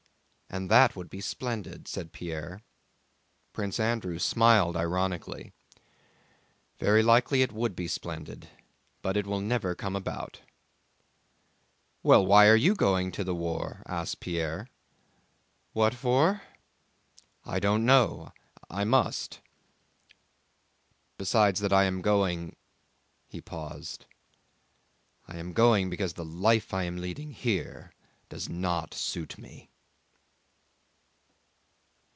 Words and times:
"And 0.53 0.69
that 0.69 0.97
would 0.97 1.09
be 1.09 1.21
splendid," 1.21 1.87
said 1.87 2.11
Pierre. 2.11 2.59
Prince 3.53 3.79
Andrew 3.79 4.19
smiled 4.19 4.75
ironically. 4.75 5.53
"Very 6.77 7.01
likely 7.01 7.41
it 7.41 7.53
would 7.53 7.73
be 7.73 7.87
splendid, 7.87 8.49
but 9.01 9.15
it 9.15 9.25
will 9.25 9.39
never 9.39 9.75
come 9.75 9.95
about...." 9.95 10.41
"Well, 12.03 12.25
why 12.25 12.49
are 12.49 12.57
you 12.57 12.75
going 12.75 13.13
to 13.13 13.23
the 13.23 13.33
war?" 13.33 13.81
asked 13.85 14.19
Pierre. 14.19 14.67
"What 15.71 15.93
for? 15.93 16.41
I 17.45 17.61
don't 17.61 17.85
know. 17.85 18.33
I 18.69 18.83
must. 18.83 19.39
Besides 21.17 21.61
that 21.61 21.71
I 21.71 21.85
am 21.85 22.01
going...." 22.01 22.57
He 23.29 23.39
paused. 23.39 24.05
"I 25.29 25.37
am 25.37 25.53
going 25.53 25.89
because 25.89 26.15
the 26.15 26.25
life 26.25 26.73
I 26.73 26.83
am 26.83 26.97
leading 26.97 27.31
here 27.31 27.93
does 28.27 28.49
not 28.49 28.93
suit 28.93 29.37
me!" 29.37 29.69